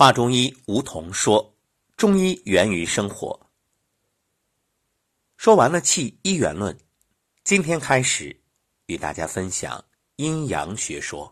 [0.00, 1.54] 华中医吴桐说
[1.94, 3.38] ：“中医源于生活。”
[5.36, 6.74] 说完了气一元论，
[7.44, 8.34] 今天开始
[8.86, 9.84] 与大家分享
[10.16, 11.30] 阴阳学说。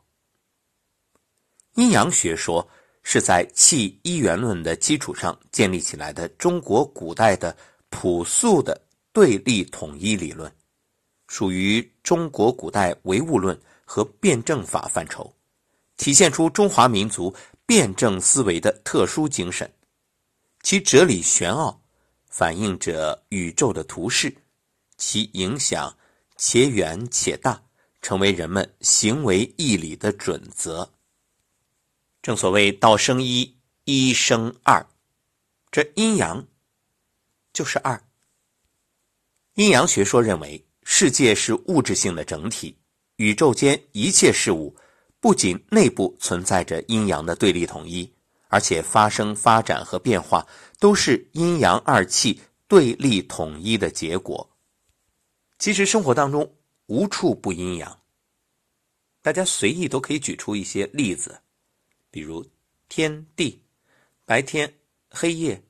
[1.77, 2.69] 阴阳学说
[3.03, 7.57] 是在气一元论的基础上建立起来的中国古代的
[7.89, 8.79] 朴素的
[9.15, 10.55] 对立统一理论，
[11.27, 15.35] 属于中国古代唯物论和辩证法范畴，
[15.97, 17.35] 体现出中华民族。
[17.69, 19.71] 辩证思维的特殊精神，
[20.63, 21.83] 其哲理玄奥，
[22.27, 24.35] 反映着宇宙的图式，
[24.97, 25.95] 其影响
[26.35, 27.63] 且远且大，
[28.01, 30.91] 成为人们行为义理的准则。
[32.23, 33.55] 正所谓道生一，
[33.85, 34.87] 一生二，
[35.71, 36.49] 这阴阳
[37.53, 38.03] 就是二。
[39.57, 42.79] 阴阳学说认为，世界是物质性的整体，
[43.17, 44.75] 宇宙间一切事物。
[45.21, 48.15] 不仅内部存在着阴阳的对立统一，
[48.47, 50.47] 而且发生、发展和变化
[50.79, 54.49] 都是阴阳二气对立统一的结果。
[55.59, 56.55] 其实生活当中
[56.87, 58.01] 无处不阴阳，
[59.21, 61.41] 大家随意都可以举出一些例子，
[62.13, 62.49] 比如
[62.89, 63.61] 天地、
[64.25, 64.73] 白天、
[65.11, 65.61] 黑夜，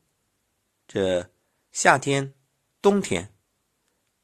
[0.86, 1.30] 这
[1.72, 2.34] 夏天、
[2.82, 3.32] 冬天，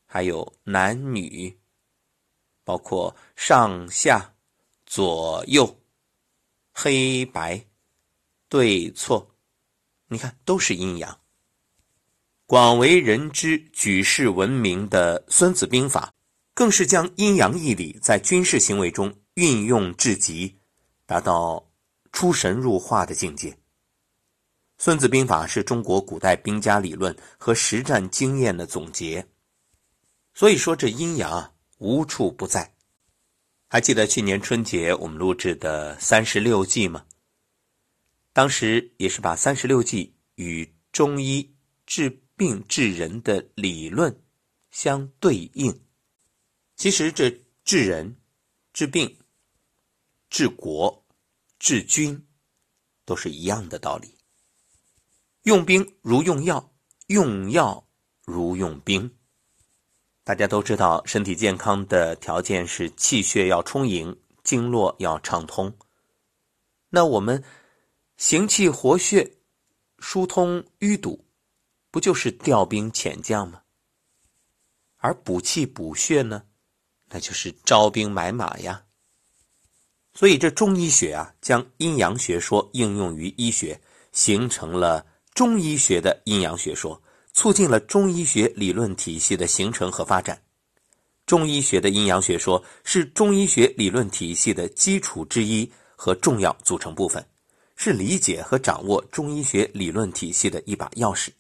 [0.04, 1.58] 还有男女，
[2.62, 4.33] 包括上下。
[4.94, 5.76] 左右、
[6.72, 7.66] 黑白、
[8.48, 9.34] 对错，
[10.06, 11.20] 你看都是阴阳。
[12.46, 16.14] 广为人知、举世闻名的《孙子兵法》，
[16.54, 20.56] 更是将阴阳义理在军事行为中运用至极，
[21.06, 21.68] 达到
[22.12, 23.50] 出神入化的境界。
[24.78, 29.26] 《孙子兵法》是中国古代兵家理论和实战经验的总结，
[30.34, 32.72] 所以说这阴阳啊无处不在。
[33.74, 37.06] 还记得去年春节我们录制的三十六计吗？
[38.32, 44.16] 当时也是把三十六计与中医治病治人的理论
[44.70, 45.76] 相对应。
[46.76, 47.28] 其实这
[47.64, 48.16] 治人、
[48.72, 49.18] 治病、
[50.30, 51.04] 治国、
[51.58, 52.28] 治军
[53.04, 54.14] 都是一样的道理。
[55.42, 56.72] 用兵如用药，
[57.08, 57.88] 用药
[58.24, 59.16] 如用兵。
[60.24, 65.76] 大家都知道，身体健康的条件是气血要充盈，经络要畅通。
[66.88, 67.44] 那我们
[68.16, 69.36] 行气活血、
[69.98, 71.26] 疏通淤堵，
[71.90, 73.60] 不就是调兵遣将吗？
[74.96, 76.44] 而补气补血呢，
[77.10, 78.82] 那就是招兵买马呀。
[80.14, 83.78] 所以这中医学啊，将阴阳学说应用于医学，
[84.12, 87.02] 形成了中医学的阴阳学说。
[87.34, 90.40] 促进了中医学理论体系的形成和发展。
[91.26, 97.26] 中医学的阴阳学说是中医学理论体系的基础之一和重要组成部分，
[97.76, 101.30] 是理解和掌握中医学理论体系的一把钥匙。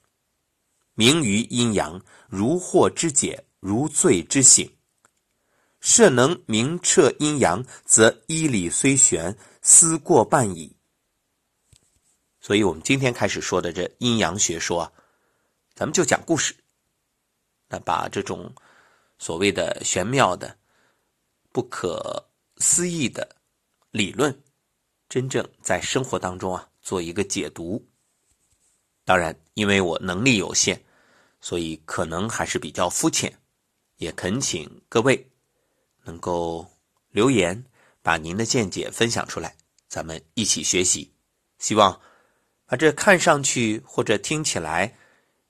[0.94, 4.68] 明于阴阳，如惑之解，如醉之醒。
[5.80, 10.74] 设能明彻阴阳，则医理虽玄，思过半矣。
[12.40, 14.92] 所以，我们今天开始说的这阴阳学说啊。
[15.74, 16.54] 咱们就讲故事，
[17.68, 18.54] 那把这种
[19.18, 20.56] 所谓的玄妙的、
[21.50, 22.24] 不可
[22.58, 23.34] 思议的
[23.90, 24.40] 理论，
[25.08, 27.84] 真正在生活当中啊做一个解读。
[29.04, 30.80] 当然，因为我能力有限，
[31.40, 33.36] 所以可能还是比较肤浅，
[33.96, 35.28] 也恳请各位
[36.04, 36.64] 能够
[37.10, 37.64] 留言，
[38.00, 39.56] 把您的见解分享出来，
[39.88, 41.12] 咱们一起学习。
[41.58, 42.00] 希望
[42.64, 44.96] 把这看上去或者听起来。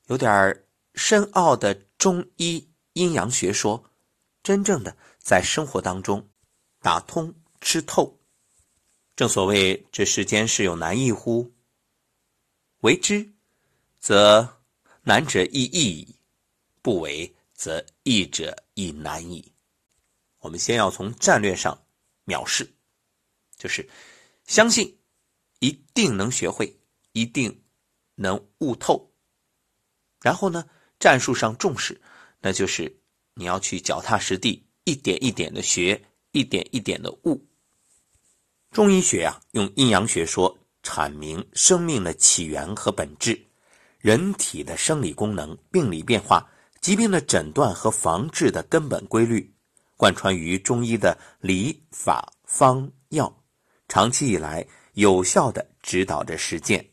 [0.07, 3.91] 有点深奥的中医阴阳学说，
[4.43, 6.29] 真正的在生活当中
[6.81, 8.21] 打通吃透。
[9.17, 11.53] 正所谓这世间事有难易乎？
[12.81, 13.33] 为之，
[13.99, 14.61] 则
[15.03, 16.17] 难者易易；
[16.83, 19.53] 不为，则易者亦难矣。
[20.41, 21.87] 我们先要从战略上
[22.27, 22.69] 藐视，
[23.57, 23.89] 就是
[24.47, 24.99] 相信
[25.61, 26.79] 一定能学会，
[27.13, 27.65] 一定
[28.17, 29.14] 能悟透。
[30.25, 30.65] 然后呢，
[30.99, 32.01] 战术上重视，
[32.41, 32.97] 那就是
[33.35, 37.47] 你要去脚踏实地，一点一点的学，一点一点的悟。
[38.71, 43.39] 中医学啊，用阴阳学说阐明生命的起源和本质，
[43.99, 46.51] 人体的生理功能、病理变化、
[46.81, 49.55] 疾病的诊断和防治的根本规律，
[49.95, 53.43] 贯穿于中医的理法方药，
[53.89, 56.89] 长期以来有效的指导着实践。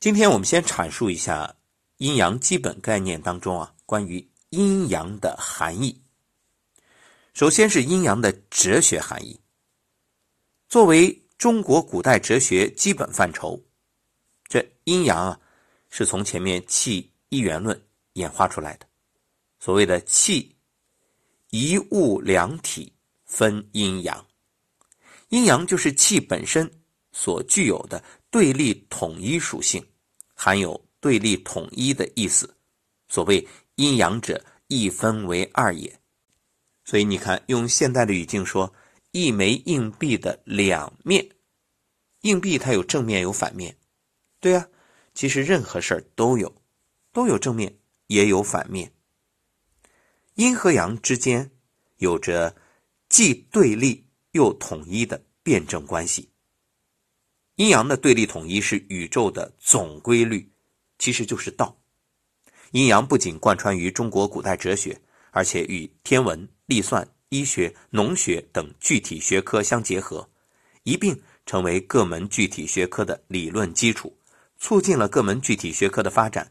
[0.00, 1.54] 今天我们先阐述一下。
[1.98, 5.98] 阴阳基本概念当中啊，关于阴阳的含义。
[7.32, 9.38] 首先是阴阳的哲学含义。
[10.68, 13.62] 作为中国古代哲学基本范畴，
[14.46, 15.40] 这阴阳啊，
[15.88, 17.80] 是从前面气一元论
[18.14, 18.86] 演化出来的。
[19.58, 20.54] 所谓的气，
[21.50, 22.92] 一物两体
[23.24, 24.26] 分阴阳，
[25.30, 26.70] 阴阳就是气本身
[27.12, 29.82] 所具有的对立统一属性，
[30.34, 32.56] 含有对立统一的意思。
[33.08, 33.46] 所谓
[33.76, 36.00] 阴阳者，一分为二也。
[36.84, 38.74] 所以你看，用现代的语境说，
[39.10, 41.28] 一枚硬币的两面，
[42.20, 43.76] 硬币它有正面有反面，
[44.40, 44.68] 对呀。
[45.14, 46.54] 其实任何事儿都有，
[47.10, 47.78] 都有正面
[48.08, 48.92] 也有反面。
[50.34, 51.50] 阴和阳之间
[51.96, 52.54] 有着
[53.08, 56.28] 既对立又统一的辩证关系。
[57.54, 60.52] 阴阳的对立统一是宇宙的总规律，
[60.98, 61.76] 其实就是道。
[62.72, 65.00] 阴阳不仅贯穿于中国古代哲学，
[65.30, 66.48] 而且与天文。
[66.68, 70.28] 历算、医学、农学等具体学科相结合，
[70.82, 74.12] 一并成为各门具体学科的理论基础，
[74.58, 76.50] 促进了各门具体学科的发展。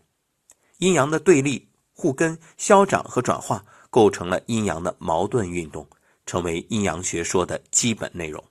[0.77, 5.85] 阴阳的对立、互根、消长和转化，构成了阴阳的矛盾运动，
[6.25, 8.41] 成为阴阳学说的基本内容。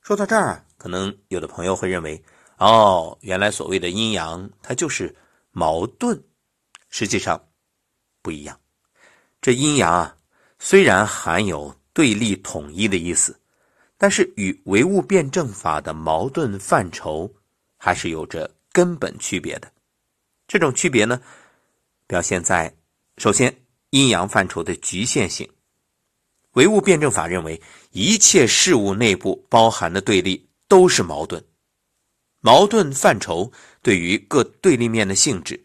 [0.00, 2.20] 说到这儿，可能有的朋友会认为，
[2.62, 5.14] 哦，原来所谓的阴阳，它就是
[5.50, 6.22] 矛盾。
[6.90, 7.48] 实际上，
[8.22, 8.58] 不一样。
[9.40, 10.16] 这阴阳啊。
[10.64, 13.36] 虽然含有对立统一的意思，
[13.98, 17.28] 但是与唯物辩证法的矛盾范畴
[17.76, 19.68] 还是有着根本区别的。
[20.46, 21.20] 这种区别呢，
[22.06, 22.72] 表现在
[23.18, 23.52] 首先
[23.90, 25.50] 阴阳范畴的局限性。
[26.52, 27.60] 唯物辩证法认为，
[27.90, 31.44] 一切事物内部包含的对立都是矛盾。
[32.44, 33.52] 矛盾范畴
[33.82, 35.62] 对于各对立面的性质，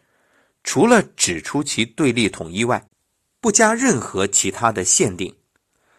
[0.64, 2.88] 除了指出其对立统一外，
[3.42, 5.36] 不加任何其他的限定，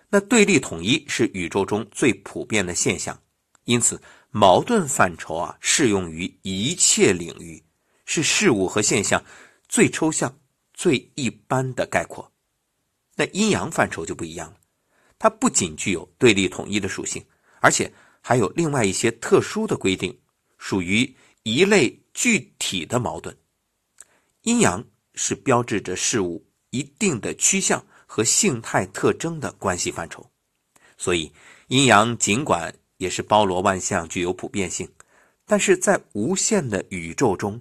[0.08, 3.20] 那对立统一是宇宙中最普遍的现象，
[3.64, 7.60] 因此矛盾范畴啊适用于一切领域，
[8.04, 9.20] 是事物和现象
[9.69, 10.38] 最抽象、
[10.72, 12.30] 最一般的概括。
[13.16, 14.56] 那阴阳范畴就不一样了，
[15.19, 17.25] 它不仅具有对立统一的属性，
[17.60, 20.16] 而且还有另外一些特殊的规定，
[20.58, 23.34] 属于一类具体的矛盾。
[24.43, 24.84] 阴阳
[25.14, 26.44] 是标志着事物。
[26.70, 30.31] 一定的趋向和性态特征的关系范畴，
[30.99, 31.32] 所以
[31.69, 34.87] 阴阳尽管也是包罗万象、具有普遍性，
[35.46, 37.58] 但是在无限的宇宙中，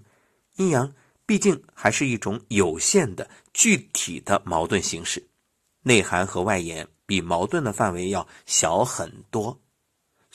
[0.57, 0.93] 阴阳
[1.25, 5.25] 毕竟还是一种有限的具体的矛盾形式，
[5.83, 9.57] 内涵和外延比矛盾的范围要小很多，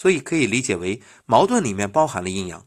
[0.02, 2.66] 所以可以理解为矛盾里面包含了阴阳，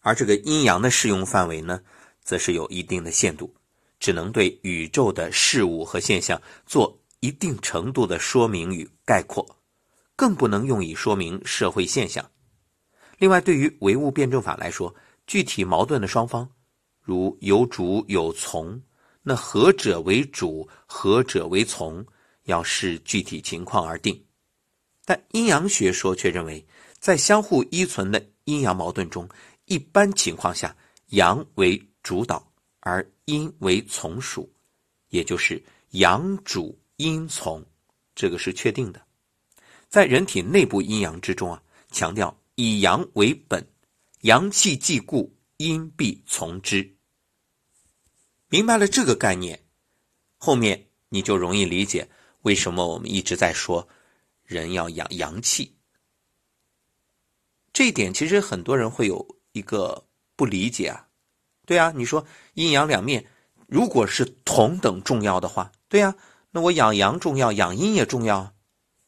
[0.00, 1.80] 而这个阴阳的适用范围呢，
[2.22, 3.54] 则是有一定的限度。
[3.98, 9.56] 只能对宇宙的事物和现象做一定程度的说明与概括，
[10.16, 12.30] 更不能用以说明社会现象。
[13.16, 14.94] 另外，对于唯物辩证法来说，
[15.26, 16.46] 具体矛盾的双方，
[17.00, 18.78] 如有主有从，
[19.22, 22.04] 那何者为主，何者为从，
[22.42, 24.25] 要视具体情况而定。
[25.06, 26.62] 但阴阳学说却认为，
[26.98, 29.26] 在相互依存的阴阳矛盾中，
[29.64, 30.76] 一般情况下，
[31.06, 32.46] 阳为主导。
[32.80, 34.48] 而阴为从属，
[35.08, 35.60] 也就是
[35.90, 37.64] 阳主阴从，
[38.14, 39.02] 这个是确定的。
[39.88, 41.60] 在人体内部阴阳之中啊，
[41.90, 43.66] 强调以阳为本，
[44.20, 46.88] 阳气既固，阴必从之。
[48.48, 49.60] 明白了这个概念，
[50.36, 52.08] 后面你就容易理解
[52.42, 53.88] 为什么我们一直在说
[54.46, 55.76] 人要养阳气。
[57.72, 61.08] 这一点其实很多人会有一个不理解啊。
[61.66, 63.26] 对啊，你说阴阳两面，
[63.66, 66.14] 如果是同等重要的话，对呀，
[66.52, 68.52] 那我养阳重要，养阴也重要啊。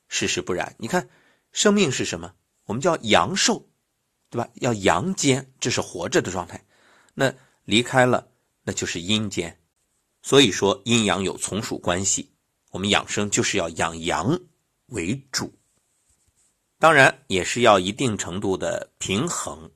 [0.08, 1.08] 事实不然，你看，
[1.52, 2.34] 生命是什么？
[2.64, 3.68] 我们叫阳寿，
[4.28, 4.50] 对吧？
[4.54, 6.64] 要阳间，这是活着的状态。
[7.14, 7.32] 那
[7.64, 8.28] 离开了，
[8.64, 9.60] 那就是阴间。
[10.20, 12.32] 所以说，阴阳有从属关系。
[12.70, 14.38] 我们养生就是要养阳
[14.88, 15.52] 为主，
[16.78, 19.70] 当然也是要一定程度的平衡。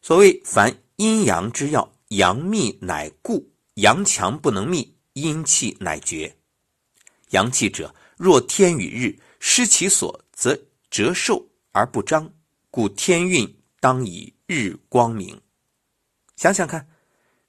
[0.00, 0.76] 所谓凡。
[0.96, 6.32] 阴阳之要，阳密乃固，阳强不能密，阴气乃绝。
[7.30, 10.56] 阳气者，若天与日，失其所，则
[10.90, 12.32] 折寿而不彰，
[12.70, 15.40] 故天运当以日光明。
[16.36, 16.86] 想想看，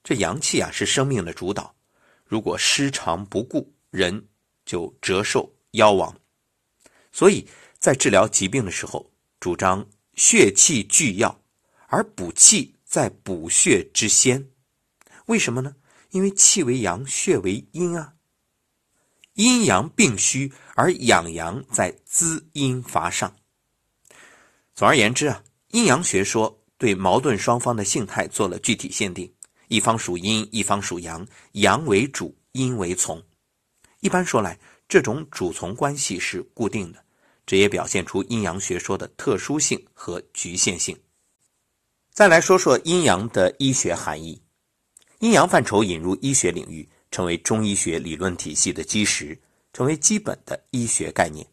[0.03, 1.75] 这阳气啊，是生命的主导，
[2.25, 4.25] 如果失常不顾，人
[4.65, 6.15] 就折寿夭亡。
[7.13, 7.48] 所以
[7.79, 11.39] 在治疗疾病的时候，主张血气俱要，
[11.88, 12.75] 而补气。
[12.86, 14.51] 在补血之先，
[15.25, 15.75] 为什么呢？
[16.12, 18.13] 因为气为阳，血为阴啊。
[19.34, 23.36] 阴阳并虚，而养阳在滋阴伐上。
[24.75, 29.34] 总而言之啊，阴阳学说对矛盾双方的性态做了具体限定：
[29.70, 33.20] 一方属阴，一方属阳，阳为主，阴为从。
[34.03, 37.01] 一般说来，这种主从关系是固定的，
[37.45, 40.93] 这也表现出阴阳学说的特殊性和局限性。
[42.12, 44.41] 再来说说阴阳的医学含义。
[45.19, 49.39] 阴阳范畴引入医学领域，成为中医学理论体系的基石，
[49.72, 51.48] 成为基本的医学概念。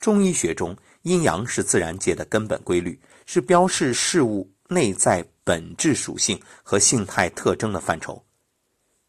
[0.00, 8.20] 中医学中，阴阳是自然界的根本规律，是标示事物内在本质属性和性态特征的范畴，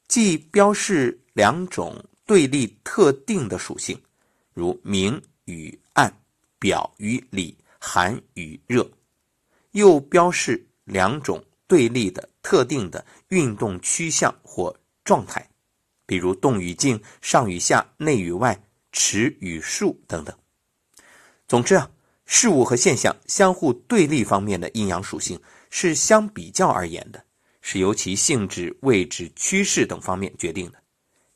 [0.07, 1.99] 既标示两种
[2.31, 4.01] 对立特定的属性，
[4.53, 6.09] 如明与暗、
[6.59, 8.89] 表与里、寒与热，
[9.71, 12.29] 又标示两种对立的。
[12.41, 14.73] 特定的运动趋向或
[15.03, 15.49] 状态，
[16.05, 20.33] 比如动与静、上与下、内与外、迟与数等等。
[21.49, 21.91] 总之啊，
[22.25, 25.37] 事物和现象相互对立方面的阴阳属性
[25.69, 27.25] 是相比较而言的，
[27.61, 30.80] 是由其性质、位置、趋势等方面决定的。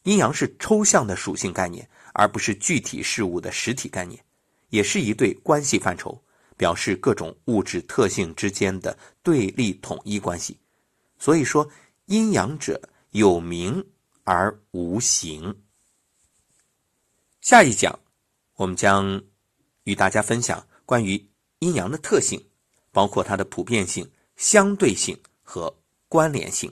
[0.06, 4.24] 阴阳是抽象的属性概念，而不是具体事物的实体概念，
[4.70, 6.24] 也是一对关系范畴，
[6.56, 10.60] 表示各种物质特性之间的对立统一关系。
[11.18, 11.68] 所以说，
[12.06, 12.80] 阴阳者
[13.12, 13.84] 有名
[14.24, 15.60] 而无形。
[17.42, 17.98] 下一讲，
[18.58, 19.20] 我们将
[19.86, 21.14] 与大家分享关于
[21.58, 22.40] 阴阳的特性，
[22.92, 25.76] 包括它的普遍性、相对性和
[26.08, 26.72] 关联性。